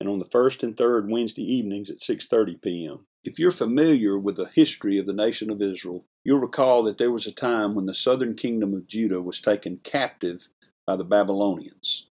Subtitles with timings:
[0.00, 3.06] and on the first and third Wednesday evenings at 6:30 p.m.
[3.24, 7.12] If you're familiar with the history of the nation of Israel, you'll recall that there
[7.12, 10.48] was a time when the southern kingdom of Judah was taken captive
[10.86, 12.06] by the Babylonians.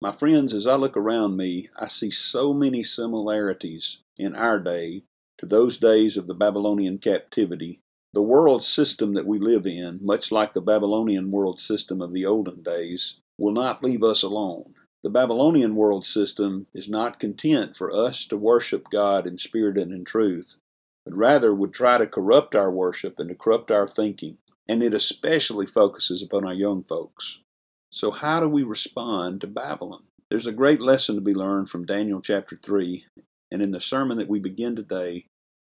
[0.00, 5.02] My friends, as I look around me, I see so many similarities in our day
[5.38, 7.80] to those days of the Babylonian captivity.
[8.12, 12.26] The world system that we live in, much like the Babylonian world system of the
[12.26, 14.74] olden days, will not leave us alone.
[15.02, 19.90] The Babylonian world system is not content for us to worship God in spirit and
[19.90, 20.58] in truth,
[21.04, 24.94] but rather would try to corrupt our worship and to corrupt our thinking, and it
[24.94, 27.40] especially focuses upon our young folks.
[27.90, 30.04] So, how do we respond to Babylon?
[30.30, 33.04] There's a great lesson to be learned from Daniel chapter 3,
[33.50, 35.26] and in the sermon that we begin today,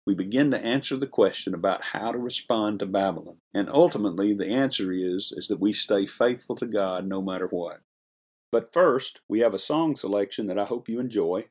[0.04, 3.36] we begin to answer the question about how to respond to Babylon.
[3.54, 7.82] And ultimately, the answer is, is that we stay faithful to God no matter what.
[8.52, 11.46] But first, we have a song selection that I hope you enjoy.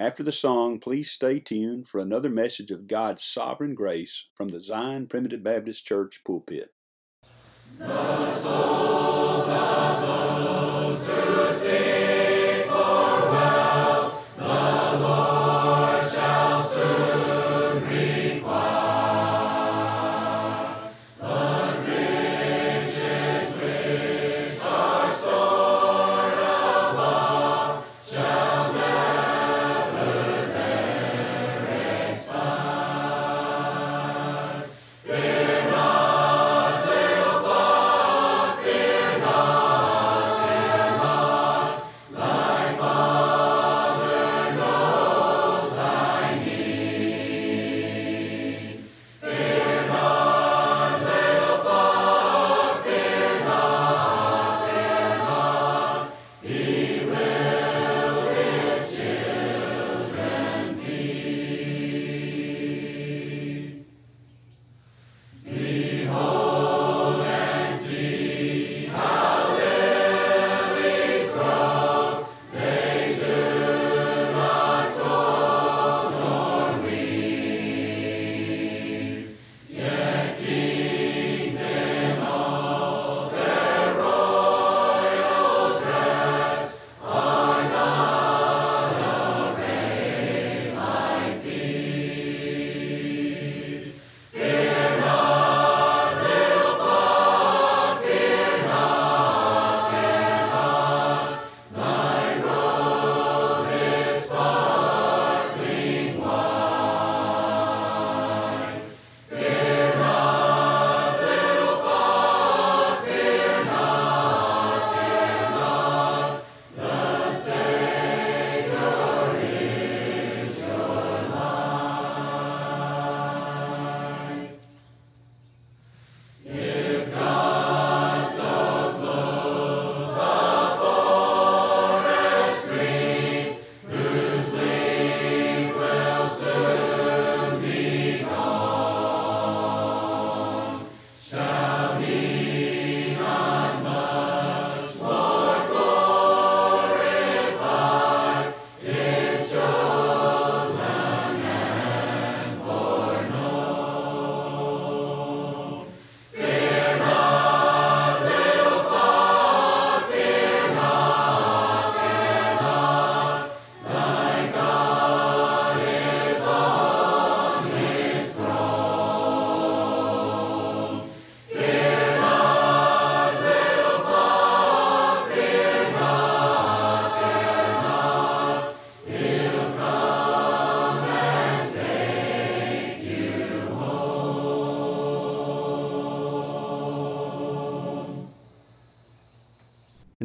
[0.00, 4.60] After the song, please stay tuned for another message of God's sovereign grace from the
[4.60, 6.74] Zion Primitive Baptist Church pulpit.
[7.78, 11.52] The souls of those who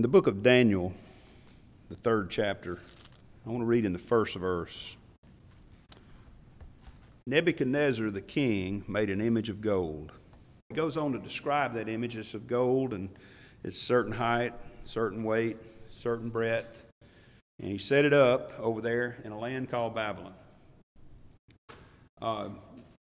[0.10, 0.92] the book of Daniel,
[1.88, 2.80] the third chapter,
[3.46, 4.98] I want to read in the first verse.
[7.28, 10.12] Nebuchadnezzar the king made an image of gold.
[10.72, 13.10] It goes on to describe that image as of gold and
[13.64, 15.58] its certain height, certain weight,
[15.92, 16.86] certain breadth.
[17.60, 20.34] And he set it up over there in a land called Babylon.
[22.20, 22.50] Uh,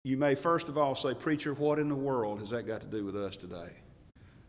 [0.04, 2.86] you may first of all say, Preacher, what in the world has that got to
[2.86, 3.76] do with us today?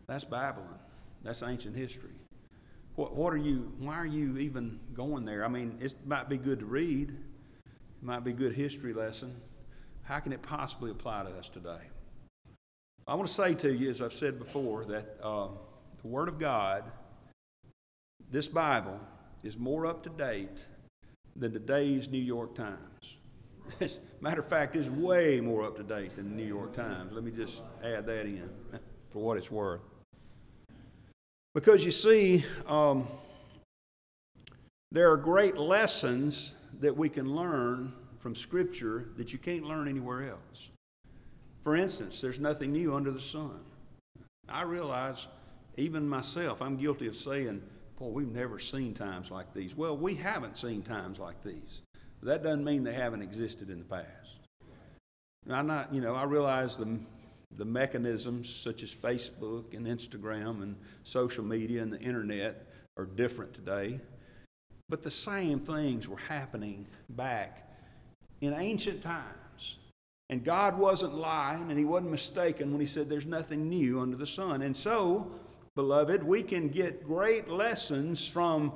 [0.06, 0.78] That's Babylon.
[1.22, 2.12] That's ancient history.
[2.96, 5.44] What, what are you, why are you even going there?
[5.44, 9.36] I mean, it might be good to read, it might be a good history lesson.
[10.02, 11.80] How can it possibly apply to us today?
[13.06, 15.48] I want to say to you, as I've said before, that uh,
[16.00, 16.84] the Word of God,
[18.30, 18.98] this Bible,
[19.42, 20.64] is more up to date
[21.36, 23.18] than today's New York Times.
[23.80, 26.72] As a Matter of fact, it's way more up to date than the New York
[26.72, 27.12] Times.
[27.12, 28.48] Let me just add that in
[29.10, 29.82] for what it's worth.
[31.56, 33.06] Because you see, um,
[34.92, 40.28] there are great lessons that we can learn from Scripture that you can't learn anywhere
[40.28, 40.68] else.
[41.62, 43.58] For instance, there's nothing new under the sun.
[44.46, 45.28] I realize,
[45.78, 47.62] even myself, I'm guilty of saying,
[47.98, 49.74] Boy, we've never seen times like these.
[49.74, 51.80] Well, we haven't seen times like these.
[52.22, 54.40] That doesn't mean they haven't existed in the past.
[55.48, 56.98] I'm not, you know, I realize the,
[57.56, 62.66] the mechanisms such as Facebook and Instagram and social media and the internet
[62.96, 64.00] are different today.
[64.88, 67.68] But the same things were happening back
[68.40, 69.78] in ancient times.
[70.28, 74.16] And God wasn't lying and He wasn't mistaken when He said there's nothing new under
[74.16, 74.62] the sun.
[74.62, 75.32] And so,
[75.74, 78.72] beloved, we can get great lessons from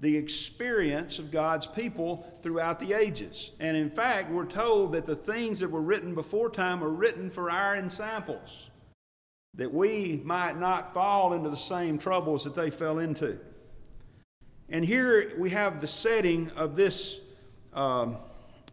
[0.00, 3.50] the experience of God's people throughout the ages.
[3.60, 7.28] And in fact, we're told that the things that were written before time are written
[7.28, 8.70] for our ensamples,
[9.54, 13.38] that we might not fall into the same troubles that they fell into.
[14.70, 17.20] And here we have the setting of this,
[17.74, 18.16] um,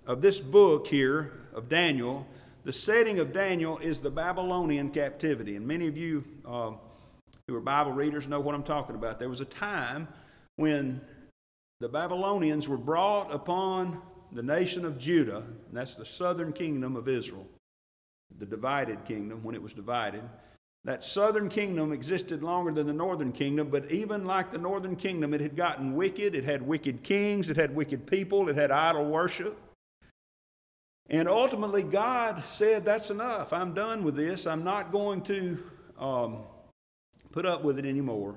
[0.06, 2.26] of this book here of Daniel.
[2.64, 5.58] The setting of Daniel is the Babylonian captivity.
[5.58, 6.72] And many of you uh,
[7.48, 9.20] who are Bible readers know what I'm talking about.
[9.20, 10.08] There was a time
[10.58, 11.02] when
[11.80, 14.02] the Babylonians were brought upon
[14.32, 17.46] the nation of Judah, and that's the southern kingdom of Israel,
[18.38, 20.24] the divided kingdom when it was divided.
[20.86, 25.34] That southern kingdom existed longer than the northern kingdom, but even like the northern kingdom,
[25.34, 26.34] it had gotten wicked.
[26.34, 29.58] It had wicked kings, it had wicked people, it had idol worship.
[31.10, 33.54] And ultimately, God said, That's enough.
[33.54, 34.46] I'm done with this.
[34.46, 35.58] I'm not going to
[35.98, 36.40] um,
[37.32, 38.36] put up with it anymore.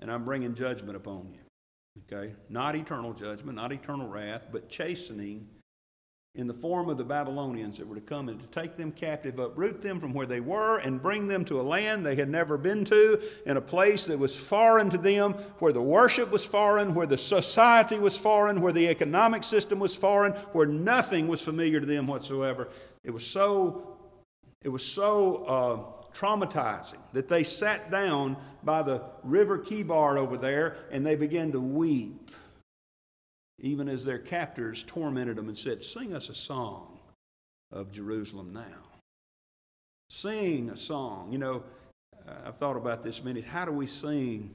[0.00, 1.47] And I'm bringing judgment upon you.
[2.10, 2.34] Okay?
[2.48, 5.46] Not eternal judgment, not eternal wrath, but chastening
[6.34, 9.38] in the form of the Babylonians that were to come and to take them captive,
[9.38, 12.56] uproot them from where they were, and bring them to a land they had never
[12.56, 16.94] been to, in a place that was foreign to them, where the worship was foreign,
[16.94, 21.80] where the society was foreign, where the economic system was foreign, where nothing was familiar
[21.80, 22.68] to them whatsoever.
[23.02, 23.98] It was so,
[24.62, 30.76] it was so uh, traumatizing that they sat down by the river Chebar over there
[30.90, 32.30] and they began to weep,
[33.58, 36.98] even as their captors tormented them and said, Sing us a song
[37.70, 38.84] of Jerusalem now.
[40.10, 41.32] Sing a song.
[41.32, 41.64] You know,
[42.44, 43.44] I've thought about this minute.
[43.44, 44.54] How do we sing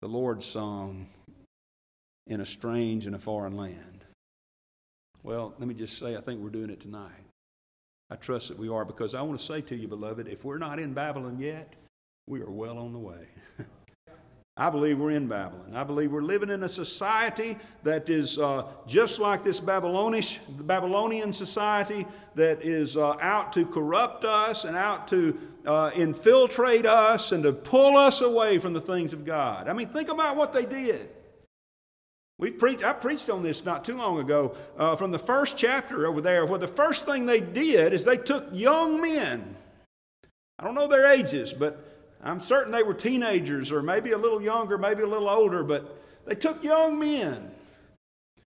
[0.00, 1.06] the Lord's song
[2.26, 4.04] in a strange and a foreign land?
[5.22, 7.24] Well, let me just say, I think we're doing it tonight.
[8.10, 10.58] I trust that we are because I want to say to you, beloved, if we're
[10.58, 11.74] not in Babylon yet,
[12.26, 13.28] we are well on the way.
[14.56, 15.74] I believe we're in Babylon.
[15.74, 21.32] I believe we're living in a society that is uh, just like this Babylonish, Babylonian
[21.32, 27.44] society that is uh, out to corrupt us and out to uh, infiltrate us and
[27.44, 29.68] to pull us away from the things of God.
[29.68, 31.08] I mean, think about what they did.
[32.40, 36.06] We preached, I preached on this not too long ago uh, from the first chapter
[36.06, 39.56] over there, where the first thing they did is they took young men.
[40.58, 41.84] I don't know their ages, but
[42.24, 46.02] I'm certain they were teenagers or maybe a little younger, maybe a little older, but
[46.26, 47.50] they took young men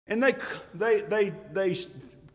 [0.07, 0.33] and they,
[0.73, 1.77] they, they, they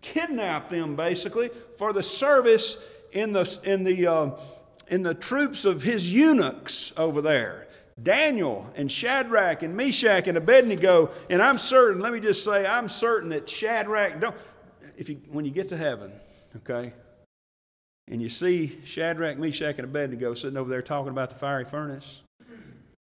[0.03, 2.79] kidnapped them basically for the service
[3.11, 4.31] in the, in the, uh,
[4.87, 7.67] in the troops of his eunuchs over there.
[8.03, 12.89] Daniel and Shadrach and Meshach and Abednego, and I'm certain, let me just say, I'm
[12.89, 14.37] certain that Shadrach, don't,
[14.97, 16.13] if you, when you get to heaven,
[16.59, 16.93] okay,
[18.09, 22.23] and you see Shadrach, Meshach, and Abednego sitting over there talking about the fiery furnace,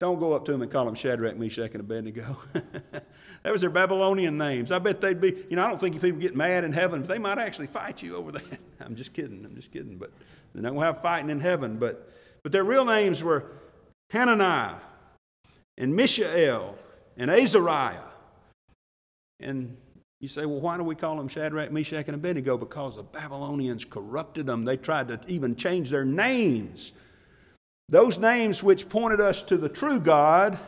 [0.01, 2.37] don't go up to them and call them Shadrach, Meshach, and Abednego.
[3.43, 4.71] that was their Babylonian names.
[4.71, 7.09] I bet they'd be, you know, I don't think people get mad in heaven, but
[7.09, 8.61] they might actually fight you over that.
[8.81, 10.13] I'm just kidding, I'm just kidding, but
[10.55, 11.79] they don't have fighting in heaven.
[11.79, 12.13] But,
[12.45, 13.51] but their real names were
[14.11, 14.75] Hananiah,
[15.77, 16.77] and Mishael
[17.17, 17.99] and Azariah.
[19.41, 19.77] And
[20.21, 22.59] you say, well, why do we call them Shadrach, Meshach, and Abednego?
[22.59, 24.65] Because the Babylonians corrupted them.
[24.65, 26.93] They tried to even change their names.
[27.89, 30.59] Those names which pointed us to the true God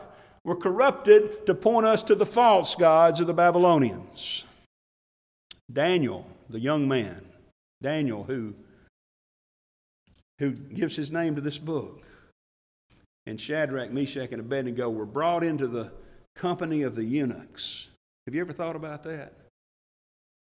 [0.43, 4.45] were corrupted to point us to the false gods of the Babylonians.
[5.71, 7.25] Daniel, the young man,
[7.81, 8.55] Daniel, who,
[10.39, 12.01] who gives his name to this book,
[13.25, 15.91] and Shadrach, Meshach, and Abednego were brought into the
[16.35, 17.89] company of the eunuchs.
[18.25, 19.33] Have you ever thought about that?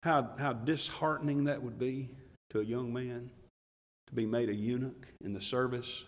[0.02, 2.10] How, how disheartening that would be
[2.50, 3.30] to a young man
[4.08, 6.04] to be made a eunuch in the service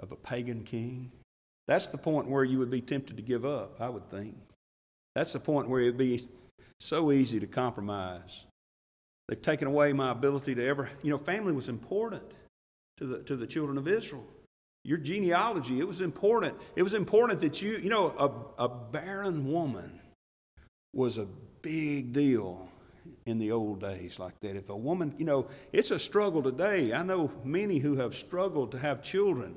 [0.00, 1.12] of a pagan king.
[1.68, 4.36] That's the point where you would be tempted to give up, I would think.
[5.14, 6.28] That's the point where it would be
[6.80, 8.46] so easy to compromise.
[9.28, 12.22] They've taken away my ability to ever, you know, family was important
[12.98, 14.26] to the, to the children of Israel.
[14.86, 16.54] Your genealogy, it was important.
[16.76, 18.14] It was important that you, you know,
[18.58, 20.00] a, a barren woman
[20.92, 21.26] was a
[21.60, 22.68] big deal
[23.26, 24.54] in the old days like that.
[24.54, 26.92] If a woman, you know, it's a struggle today.
[26.92, 29.56] I know many who have struggled to have children.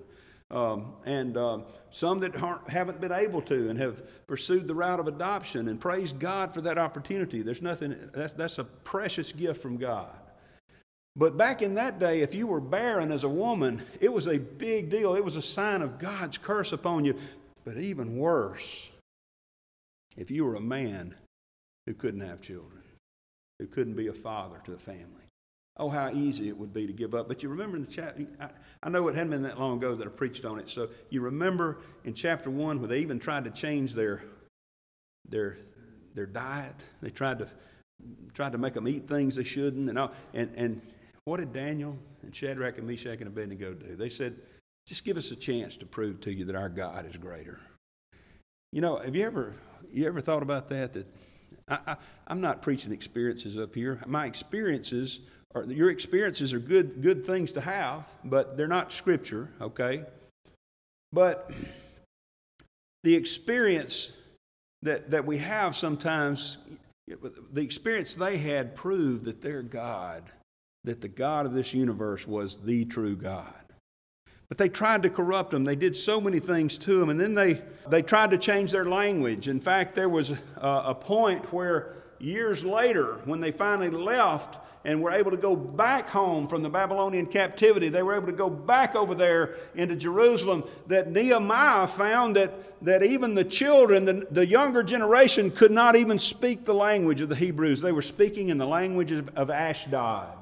[0.50, 2.36] Um, and um, some that
[2.68, 6.62] haven't been able to and have pursued the route of adoption and praise God for
[6.62, 7.44] that opportunity.
[7.44, 10.10] There's nothing, that's, that's a precious gift from God.
[11.20, 14.40] But back in that day, if you were barren as a woman, it was a
[14.40, 15.16] big deal.
[15.16, 17.14] It was a sign of God's curse upon you.
[17.66, 18.90] But even worse,
[20.16, 21.14] if you were a man
[21.86, 22.84] who couldn't have children,
[23.60, 25.26] who couldn't be a father to a family.
[25.76, 27.28] Oh, how easy it would be to give up.
[27.28, 28.50] But you remember in the chapter, I,
[28.82, 30.70] I know it hadn't been that long ago that I preached on it.
[30.70, 34.24] So you remember in chapter one where they even tried to change their,
[35.28, 35.58] their,
[36.14, 36.76] their diet.
[37.02, 37.50] They tried to,
[38.34, 39.90] tried to make them eat things they shouldn't.
[39.90, 40.82] And, all, and, and
[41.30, 43.96] what did Daniel and Shadrach and Meshach and Abednego do?
[43.96, 44.36] They said,
[44.88, 47.60] just give us a chance to prove to you that our God is greater.
[48.72, 49.54] You know, have you ever,
[49.92, 50.94] you ever thought about that?
[50.94, 51.06] That
[51.68, 54.02] I, I'm not preaching experiences up here.
[54.08, 55.20] My experiences
[55.54, 60.06] are your experiences are good good things to have, but they're not scripture, okay?
[61.14, 61.52] But
[63.04, 64.14] the experience
[64.82, 66.58] that, that we have sometimes,
[67.08, 70.24] the experience they had proved that their God,
[70.84, 73.54] that the God of this universe was the true God.
[74.48, 75.64] But they tried to corrupt him.
[75.64, 77.10] They did so many things to him.
[77.10, 79.48] And then they, they tried to change their language.
[79.48, 85.04] In fact, there was a, a point where years later, when they finally left and
[85.04, 88.50] were able to go back home from the Babylonian captivity, they were able to go
[88.50, 94.48] back over there into Jerusalem, that Nehemiah found that, that even the children, the, the
[94.48, 97.82] younger generation, could not even speak the language of the Hebrews.
[97.82, 100.38] They were speaking in the language of, of Ashdod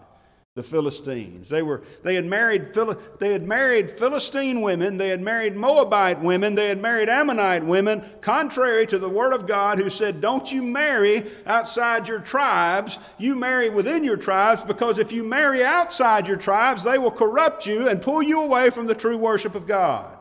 [0.58, 1.48] the Philistines.
[1.48, 2.74] They, were, they, had married,
[3.20, 8.04] they had married Philistine women, they had married Moabite women, they had married Ammonite women,
[8.22, 13.36] contrary to the Word of God, who said, Don't you marry outside your tribes, you
[13.36, 17.88] marry within your tribes, because if you marry outside your tribes, they will corrupt you
[17.88, 20.18] and pull you away from the true worship of God.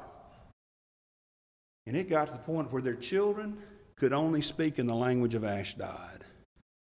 [1.87, 3.57] And it got to the point where their children
[3.97, 6.25] could only speak in the language of Ashdod.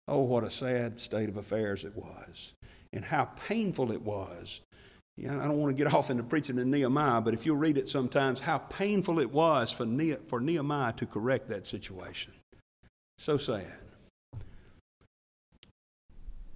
[0.08, 2.56] Oh, what a sad state of affairs it was
[2.94, 4.62] and how painful it was.
[5.20, 7.90] I don't want to get off into preaching in Nehemiah, but if you'll read it
[7.90, 12.34] sometimes, how painful it was for, ne- for Nehemiah to correct that situation.
[13.18, 13.80] So sad.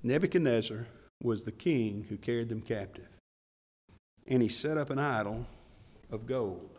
[0.03, 0.87] Nebuchadnezzar
[1.23, 3.07] was the king who carried them captive.
[4.27, 5.45] And he set up an idol
[6.11, 6.69] of gold.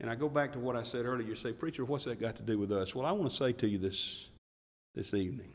[0.00, 1.26] And I go back to what I said earlier.
[1.26, 2.94] You say, Preacher, what's that got to do with us?
[2.94, 4.28] Well, I want to say to you this,
[4.94, 5.52] this evening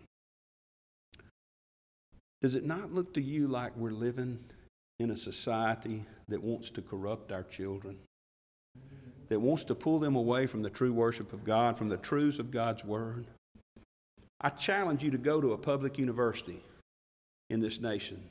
[2.42, 4.40] does it not look to you like we're living
[5.00, 7.98] in a society that wants to corrupt our children?
[9.30, 12.40] That wants to pull them away from the true worship of God, from the truths
[12.40, 13.26] of God's Word?
[14.42, 16.64] I challenge you to go to a public university
[17.50, 18.22] in this nation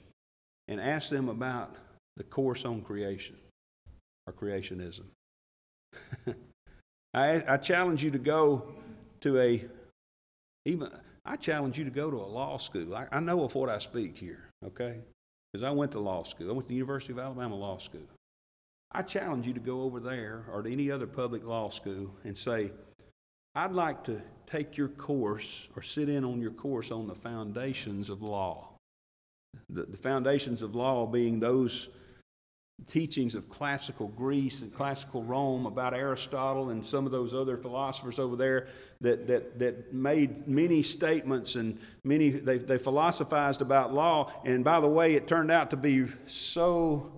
[0.66, 1.76] and ask them about
[2.16, 3.36] the course on creation
[4.26, 5.04] or creationism.
[7.14, 8.74] I, I challenge you to go
[9.20, 9.64] to a
[10.64, 10.90] even
[11.30, 12.92] I challenge you to go to a law school.
[12.92, 14.98] I, I know of what I speak here, okay?
[15.52, 16.50] Because I went to law school.
[16.50, 18.08] I went to the University of Alabama Law School.
[18.90, 22.36] I challenge you to go over there or to any other public law school and
[22.36, 22.72] say,
[23.54, 28.10] I'd like to take your course or sit in on your course on the foundations
[28.10, 28.70] of law.
[29.68, 31.90] The, the foundations of law being those
[32.88, 38.18] teachings of classical Greece and classical Rome about Aristotle and some of those other philosophers
[38.18, 38.68] over there
[39.00, 44.32] that, that, that made many statements and many, they, they philosophized about law.
[44.44, 47.12] And by the way, it turned out to be so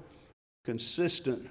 [0.64, 1.48] consistent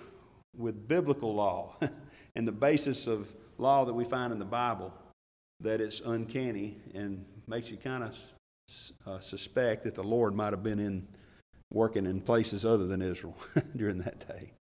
[0.57, 1.75] with biblical law.
[2.35, 4.93] and the basis of law that we find in the Bible
[5.59, 8.17] that it's uncanny and makes you kind of
[9.05, 11.07] uh, suspect that the Lord might have been in
[11.71, 13.37] working in places other than Israel
[13.75, 14.53] during that day.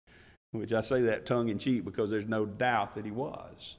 [0.52, 3.78] Which I say that tongue in cheek because there's no doubt that he was.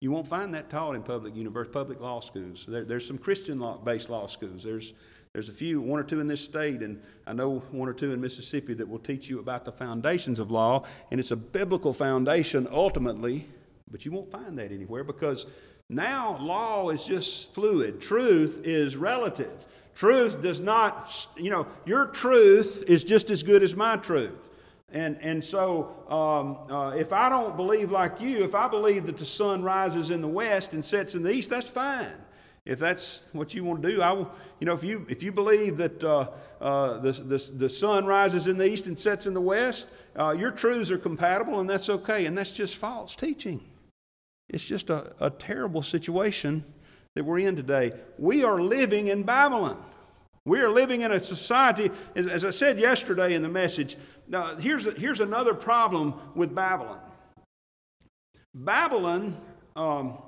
[0.00, 2.66] You won't find that taught in public universities, public law schools.
[2.68, 4.62] There, there's some Christian law, based law schools.
[4.62, 4.92] There's
[5.34, 8.12] there's a few, one or two in this state, and I know one or two
[8.12, 11.92] in Mississippi that will teach you about the foundations of law, and it's a biblical
[11.92, 13.48] foundation ultimately,
[13.90, 15.46] but you won't find that anywhere because
[15.90, 18.00] now law is just fluid.
[18.00, 19.66] Truth is relative.
[19.94, 24.50] Truth does not, you know, your truth is just as good as my truth.
[24.92, 29.18] And, and so, um, uh, if I don't believe like you, if I believe that
[29.18, 32.12] the sun rises in the west and sets in the east, that's fine.
[32.64, 35.32] If that's what you want to do, I will, you know, if you, if you
[35.32, 36.28] believe that uh,
[36.60, 40.34] uh, the, the, the sun rises in the east and sets in the west, uh,
[40.36, 42.26] your truths are compatible and that's okay.
[42.26, 43.68] And that's just false teaching.
[44.48, 46.64] It's just a, a terrible situation
[47.14, 47.92] that we're in today.
[48.18, 49.82] We are living in Babylon.
[50.44, 53.96] We are living in a society, as, as I said yesterday in the message,
[54.28, 57.00] now, here's, here's another problem with Babylon.
[58.54, 59.36] Babylon,
[59.74, 60.18] um,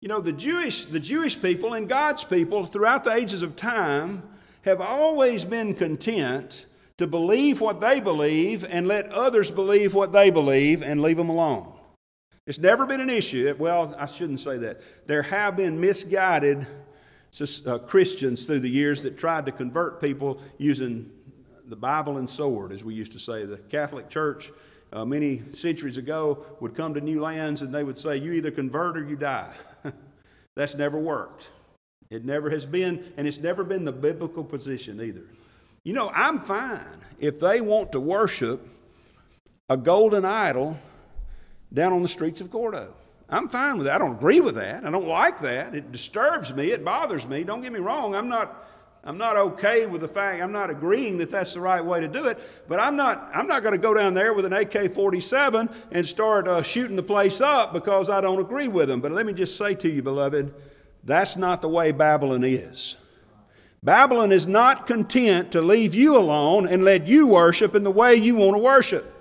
[0.00, 4.22] you know, the Jewish, the Jewish people and God's people throughout the ages of time
[4.62, 6.66] have always been content
[6.98, 11.28] to believe what they believe and let others believe what they believe and leave them
[11.28, 11.77] alone.
[12.48, 13.54] It's never been an issue.
[13.58, 14.80] Well, I shouldn't say that.
[15.06, 16.66] There have been misguided
[17.66, 21.10] uh, Christians through the years that tried to convert people using
[21.66, 23.44] the Bible and sword, as we used to say.
[23.44, 24.50] The Catholic Church,
[24.94, 28.50] uh, many centuries ago, would come to new lands and they would say, You either
[28.50, 29.52] convert or you die.
[30.56, 31.50] That's never worked.
[32.08, 35.26] It never has been, and it's never been the biblical position either.
[35.84, 36.80] You know, I'm fine
[37.18, 38.66] if they want to worship
[39.68, 40.78] a golden idol
[41.72, 42.94] down on the streets of Gordo.
[43.28, 43.96] I'm fine with that.
[43.96, 44.86] I don't agree with that.
[44.86, 45.74] I don't like that.
[45.74, 46.70] It disturbs me.
[46.70, 47.44] It bothers me.
[47.44, 48.14] Don't get me wrong.
[48.14, 48.64] I'm not.
[49.04, 52.08] I'm not okay with the fact, I'm not agreeing that that's the right way to
[52.08, 54.92] do it, but I'm not, I'm not going to go down there with an AK
[54.92, 59.00] 47 and start uh, shooting the place up because I don't agree with them.
[59.00, 60.52] But let me just say to you, beloved,
[61.04, 62.96] that's not the way Babylon is.
[63.82, 68.16] Babylon is not content to leave you alone and let you worship in the way
[68.16, 69.14] you want to worship.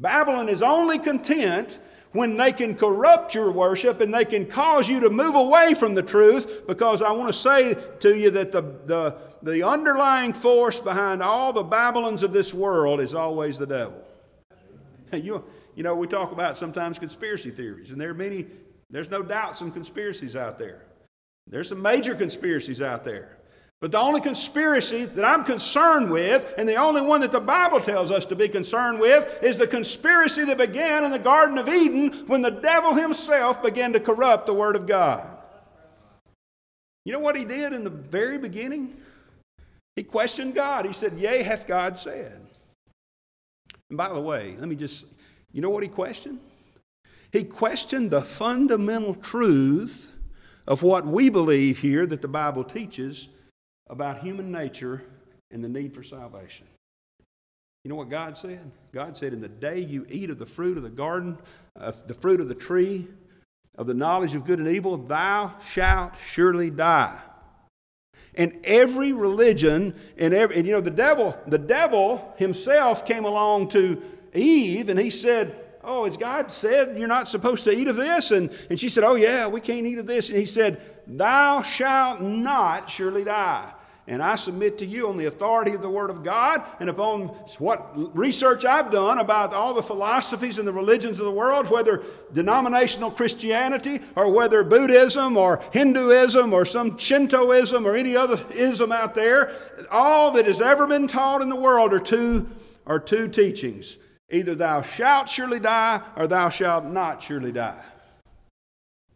[0.00, 1.78] Babylon is only content
[2.12, 5.94] when they can corrupt your worship and they can cause you to move away from
[5.94, 10.80] the truth because I want to say to you that the, the, the underlying force
[10.80, 14.02] behind all the Babylons of this world is always the devil.
[15.12, 15.44] You,
[15.76, 18.46] you know, we talk about sometimes conspiracy theories, and there are many,
[18.90, 20.82] there's no doubt some conspiracies out there.
[21.46, 23.38] There's some major conspiracies out there.
[23.80, 27.80] But the only conspiracy that I'm concerned with, and the only one that the Bible
[27.80, 31.68] tells us to be concerned with, is the conspiracy that began in the Garden of
[31.68, 35.36] Eden when the devil himself began to corrupt the Word of God.
[37.04, 38.96] You know what he did in the very beginning?
[39.94, 40.86] He questioned God.
[40.86, 42.46] He said, Yea, hath God said.
[43.90, 45.06] And by the way, let me just,
[45.52, 46.40] you know what he questioned?
[47.30, 50.16] He questioned the fundamental truth
[50.66, 53.28] of what we believe here that the Bible teaches
[53.88, 55.02] about human nature
[55.50, 56.66] and the need for salvation.
[57.84, 58.72] You know what God said?
[58.92, 61.38] God said, In the day you eat of the fruit of the garden,
[61.76, 63.06] of the fruit of the tree,
[63.78, 67.16] of the knowledge of good and evil, thou shalt surely die.
[68.34, 73.68] And every religion, and every, and you know, the devil, the devil himself came along
[73.68, 74.02] to
[74.34, 78.32] Eve and he said, Oh, has God said you're not supposed to eat of this?
[78.32, 80.28] And, and she said, Oh, yeah, we can't eat of this.
[80.28, 83.72] And he said, Thou shalt not surely die.
[84.08, 87.26] And I submit to you on the authority of the Word of God and upon
[87.58, 92.04] what research I've done about all the philosophies and the religions of the world, whether
[92.32, 99.16] denominational Christianity or whether Buddhism or Hinduism or some Shintoism or any other ism out
[99.16, 99.50] there,
[99.90, 102.48] all that has ever been taught in the world are two,
[102.86, 103.98] are two teachings.
[104.30, 107.82] Either thou shalt surely die or thou shalt not surely die.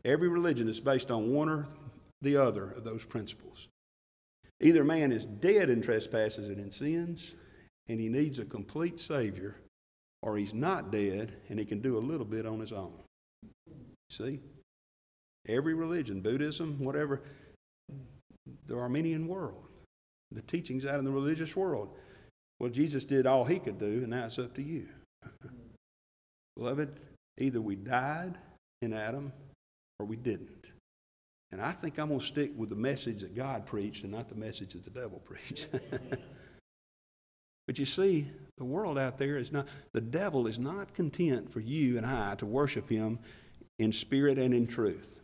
[0.04, 1.66] Every religion is based on one or
[2.22, 3.68] the other of those principles.
[4.60, 7.34] Either man is dead in trespasses and in sins,
[7.88, 9.56] and he needs a complete Savior,
[10.22, 12.92] or he's not dead and he can do a little bit on his own.
[14.10, 14.40] See?
[15.48, 17.22] Every religion, Buddhism, whatever,
[18.66, 19.64] the Arminian world,
[20.30, 21.96] the teachings out in the religious world.
[22.58, 24.86] Well, Jesus did all he could do, and now it's up to you.
[26.56, 26.94] Beloved,
[27.38, 28.36] either we died
[28.82, 29.32] in Adam
[29.98, 30.66] or we didn't.
[31.52, 34.28] And I think I'm going to stick with the message that God preached and not
[34.28, 35.68] the message that the devil preached.
[37.66, 41.60] but you see, The world out there is not, the devil is not content for
[41.60, 43.18] you and I to worship him
[43.78, 45.20] in spirit and in truth.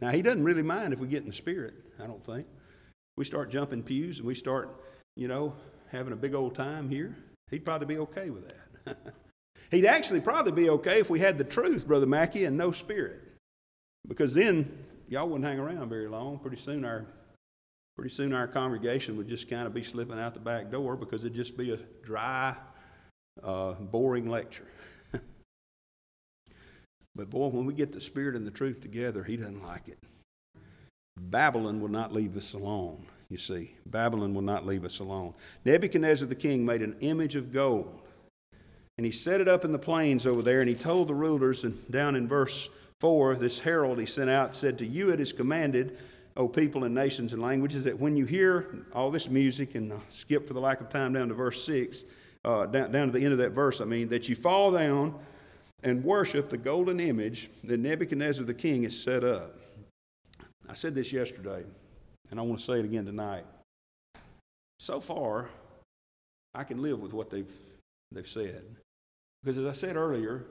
[0.00, 2.46] Now, he doesn't really mind if we get in the spirit, I don't think.
[3.16, 4.80] We start jumping pews and we start,
[5.16, 5.54] you know,
[5.90, 7.16] having a big old time here.
[7.50, 8.48] He'd probably be okay with
[8.84, 9.14] that.
[9.70, 13.20] He'd actually probably be okay if we had the truth, Brother Mackey, and no spirit.
[14.06, 16.38] Because then y'all wouldn't hang around very long.
[16.38, 17.06] Pretty soon our
[17.96, 21.24] pretty soon our congregation would just kind of be slipping out the back door because
[21.24, 22.54] it'd just be a dry,
[23.42, 24.68] uh, boring lecture.
[27.14, 29.98] but boy, when we get the spirit and the truth together, he doesn't like it.
[31.18, 33.74] Babylon will not leave us alone, you see.
[33.86, 35.32] Babylon will not leave us alone.
[35.64, 38.02] Nebuchadnezzar the king made an image of gold,
[38.98, 41.64] and he set it up in the plains over there, and he told the rulers,
[41.64, 42.68] and down in verse
[43.00, 45.98] 4, this herald he sent out said, To you it is commanded,
[46.36, 50.02] O people and nations and languages, that when you hear all this music, and I'll
[50.08, 52.04] skip for the lack of time down to verse 6,
[52.44, 55.18] uh, down, down to the end of that verse, I mean, that you fall down
[55.82, 59.54] and worship the golden image that Nebuchadnezzar the king has set up.
[60.68, 61.64] I said this yesterday,
[62.30, 63.44] and I want to say it again tonight.
[64.78, 65.48] So far,
[66.54, 67.50] I can live with what they've,
[68.10, 68.64] they've said.
[69.46, 70.44] Because as I said earlier,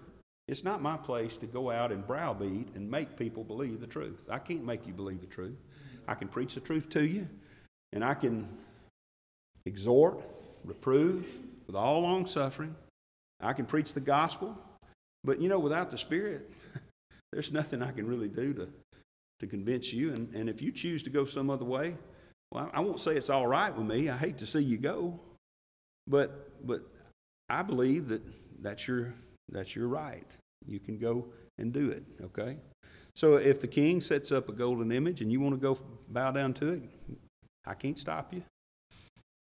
[0.47, 4.29] it's not my place to go out and browbeat and make people believe the truth.
[4.31, 5.57] I can't make you believe the truth.
[6.07, 7.27] I can preach the truth to you,
[7.91, 8.47] and I can
[9.65, 10.23] exhort,
[10.63, 11.27] reprove
[11.67, 12.73] with all long suffering.
[13.41, 14.57] I can preach the gospel,
[15.25, 16.49] but you know, without the Spirit,
[17.33, 18.69] there's nothing I can really do to,
[19.41, 20.13] to convince you.
[20.13, 21.97] And, and if you choose to go some other way,
[22.49, 24.07] well, I won't say it's all right with me.
[24.07, 25.19] I hate to see you go,
[26.07, 26.81] but but
[27.49, 28.21] I believe that
[28.61, 29.13] that's your
[29.49, 30.25] that's your right.
[30.65, 32.03] You can go and do it.
[32.23, 32.57] Okay.
[33.15, 35.77] So if the king sets up a golden image and you want to go
[36.09, 36.83] bow down to it,
[37.65, 38.43] I can't stop you.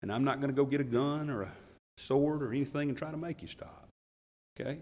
[0.02, 1.52] And I'm not going to go get a gun or a
[1.97, 3.88] sword or anything and try to make you stop.
[4.60, 4.80] Okay?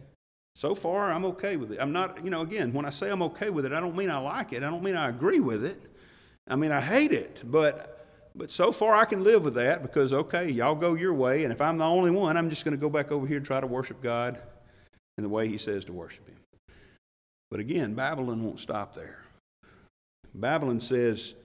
[0.55, 1.77] So far, I'm okay with it.
[1.79, 4.09] I'm not, you know, again, when I say I'm okay with it, I don't mean
[4.09, 4.63] I like it.
[4.63, 5.81] I don't mean I agree with it.
[6.47, 7.43] I mean, I hate it.
[7.45, 8.00] But
[8.35, 11.43] but so far, I can live with that because, okay, y'all go your way.
[11.43, 13.45] And if I'm the only one, I'm just going to go back over here and
[13.45, 14.39] try to worship God
[15.17, 16.37] in the way He says to worship Him.
[17.49, 19.21] But again, Babylon won't stop there.
[20.33, 21.35] Babylon says,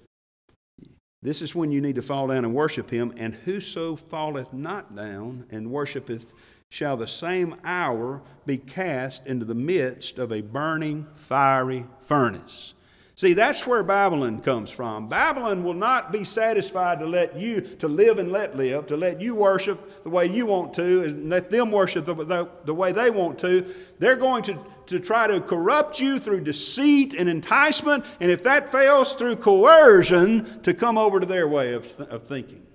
[1.22, 4.94] This is when you need to fall down and worship him, and whoso falleth not
[4.94, 6.32] down and worshipeth
[6.70, 12.74] shall the same hour be cast into the midst of a burning fiery furnace.
[13.16, 15.08] See, that's where Babylon comes from.
[15.08, 19.22] Babylon will not be satisfied to let you, to live and let live, to let
[19.22, 22.92] you worship the way you want to, and let them worship the, the, the way
[22.92, 23.66] they want to.
[23.98, 28.68] They're going to, to try to corrupt you through deceit and enticement, and if that
[28.68, 32.66] fails, through coercion to come over to their way of, of thinking.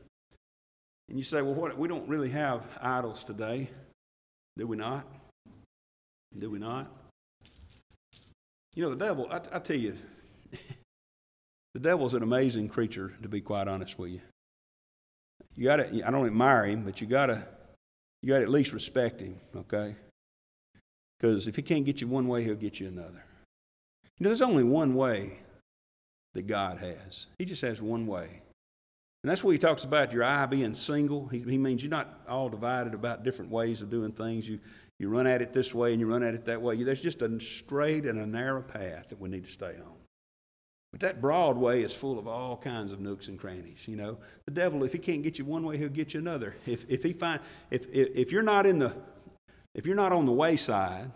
[1.07, 3.69] And you say, well, what, we don't really have idols today.
[4.57, 5.05] Do we not?
[6.35, 6.89] Do we not?
[8.73, 9.95] You know, the devil, I, I tell you,
[11.73, 14.21] the devil's an amazing creature, to be quite honest with you.
[15.55, 17.45] You got to, I don't admire him, but you got to,
[18.21, 19.95] you got to at least respect him, okay?
[21.19, 23.23] Because if he can't get you one way, he'll get you another.
[24.17, 25.39] You know, there's only one way
[26.33, 27.27] that God has.
[27.37, 28.41] He just has one way.
[29.23, 31.27] And that's what he talks about your eye being single.
[31.27, 34.49] He, he means you're not all divided about different ways of doing things.
[34.49, 34.59] You,
[34.99, 36.81] you run at it this way and you run at it that way.
[36.81, 40.00] There's just a straight and a narrow path that we need to stay on.
[40.91, 43.87] But that Broadway is full of all kinds of nooks and crannies.
[43.87, 46.55] You know, the devil, if he can't get you one way, he'll get you another.
[46.65, 48.93] If, if he find, if, if, if you're not in the,
[49.73, 51.09] if you're not on the wayside,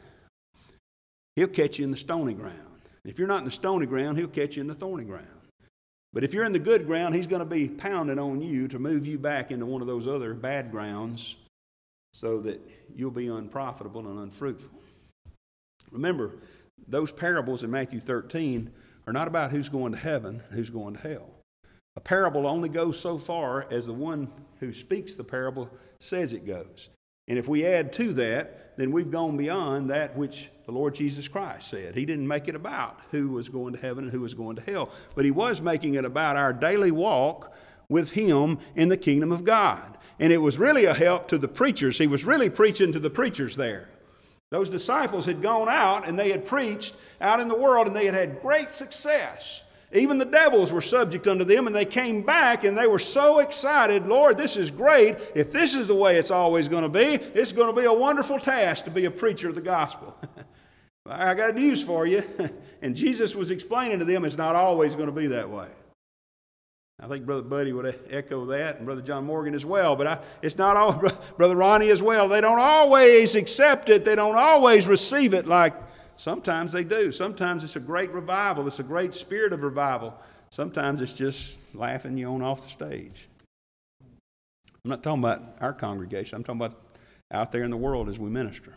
[1.36, 2.76] he'll catch you in the stony ground.
[3.04, 5.28] If you're not in the stony ground, he'll catch you in the thorny ground.
[6.14, 8.80] But if you're in the good ground, he's going to be pounding on you to
[8.80, 11.36] move you back into one of those other bad grounds
[12.14, 12.62] so that
[12.96, 14.80] you'll be unprofitable and unfruitful.
[15.92, 16.38] Remember,
[16.88, 18.72] those parables in Matthew 13
[19.08, 21.30] are not about who's going to heaven, who's going to hell.
[21.96, 26.46] A parable only goes so far as the one who speaks the parable says it
[26.46, 26.90] goes.
[27.28, 31.28] And if we add to that, then we've gone beyond that which the Lord Jesus
[31.28, 31.96] Christ said.
[31.96, 34.62] He didn't make it about who was going to heaven and who was going to
[34.62, 37.56] hell, but He was making it about our daily walk
[37.90, 39.98] with Him in the kingdom of God.
[40.20, 41.98] And it was really a help to the preachers.
[41.98, 43.90] He was really preaching to the preachers there.
[44.52, 48.06] Those disciples had gone out and they had preached out in the world and they
[48.06, 49.64] had had great success.
[49.92, 53.40] Even the devils were subject unto them, and they came back and they were so
[53.40, 54.08] excited.
[54.08, 55.16] Lord, this is great.
[55.36, 57.94] If this is the way it's always going to be, it's going to be a
[57.94, 60.18] wonderful task to be a preacher of the gospel.
[61.06, 62.24] I got news for you.
[62.82, 65.68] and Jesus was explaining to them it's not always going to be that way.
[67.00, 69.96] I think Brother Buddy would echo that, and Brother John Morgan as well.
[69.96, 70.94] But I, it's not all,
[71.38, 72.28] Brother Ronnie as well.
[72.28, 75.76] They don't always accept it, they don't always receive it like
[76.16, 77.12] sometimes they do.
[77.12, 80.16] Sometimes it's a great revival, it's a great spirit of revival.
[80.50, 83.28] Sometimes it's just laughing you on off the stage.
[84.02, 86.82] I'm not talking about our congregation, I'm talking about
[87.32, 88.74] out there in the world as we minister.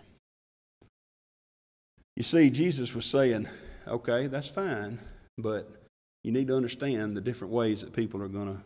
[2.16, 3.46] You see, Jesus was saying,
[3.86, 4.98] okay, that's fine,
[5.36, 5.77] but
[6.22, 8.60] you need to understand the different ways that people are going to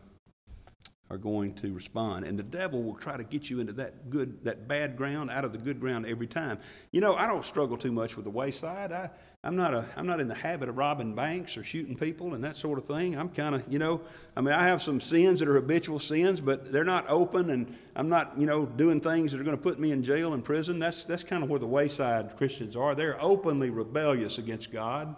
[1.13, 2.25] are going to respond.
[2.25, 5.45] And the devil will try to get you into that good that bad ground out
[5.45, 6.59] of the good ground every time.
[6.91, 8.93] You know i don't struggle too much with the wayside.
[8.93, 9.11] I
[9.45, 12.43] i'm not a i'm not in the habit of robbing banks or shooting people and
[12.45, 13.17] that sort of thing.
[13.19, 14.01] I'm kind of you know
[14.37, 17.77] i mean i have some sins that are habitual sins but they're not open and
[17.95, 20.43] i'm not you know doing things that are going to put me in jail and
[20.43, 20.79] prison.
[20.79, 22.95] That's that's kind of where the wayside christians are.
[22.95, 25.15] They're openly rebellious against god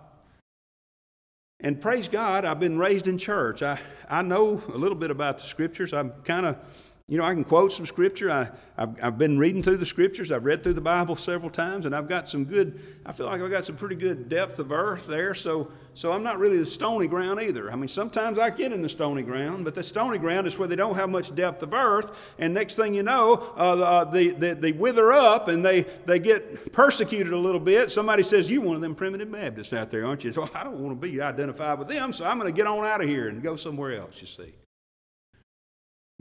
[1.64, 3.62] and praise God, I've been raised in church.
[3.62, 5.94] I, I know a little bit about the scriptures.
[5.94, 6.58] I'm kind of,
[7.06, 8.30] you know, I can quote some scripture.
[8.30, 10.32] I, I've, I've been reading through the scriptures.
[10.32, 13.42] I've read through the Bible several times, and I've got some good, I feel like
[13.42, 15.34] I've got some pretty good depth of earth there.
[15.34, 17.70] So, so I'm not really the stony ground either.
[17.70, 20.66] I mean, sometimes I get in the stony ground, but the stony ground is where
[20.66, 22.34] they don't have much depth of earth.
[22.38, 26.72] And next thing you know, uh, they, they, they wither up and they, they get
[26.72, 27.90] persecuted a little bit.
[27.90, 30.32] Somebody says, You're one of them primitive Baptists out there, aren't you?
[30.32, 32.82] So I don't want to be identified with them, so I'm going to get on
[32.82, 34.54] out of here and go somewhere else, you see.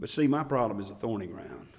[0.03, 1.69] But see, my problem is a thorny ground.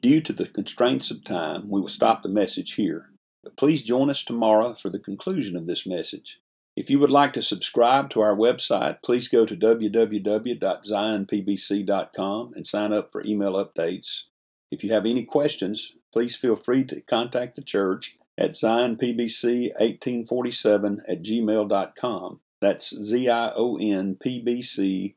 [0.00, 3.10] Due to the constraints of time, we will stop the message here.
[3.42, 6.40] But please join us tomorrow for the conclusion of this message.
[6.76, 12.94] If you would like to subscribe to our website, please go to www.zionpbc.com and sign
[12.94, 14.22] up for email updates.
[14.70, 21.22] If you have any questions, please feel free to contact the church at zionpbc1847 at
[21.22, 22.40] gmail.com.
[22.62, 25.16] That's Z I O N P B C